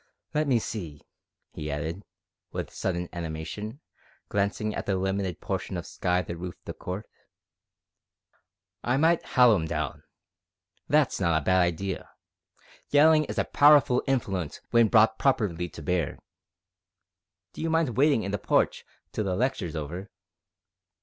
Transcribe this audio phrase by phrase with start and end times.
[0.33, 1.01] Let me see,"
[1.53, 2.01] he added,
[2.51, 3.81] with sudden animation,
[4.29, 7.07] glancing at the limited portion of sky that roofed the court,
[8.83, 10.01] "I might howl 'im down!
[10.87, 12.09] That's not a bad idea.
[12.89, 16.17] Yellin' is a powerful influence w'en brought properly to bear.
[17.53, 20.09] D'you mind waitin' in the porch till the lecture's over?"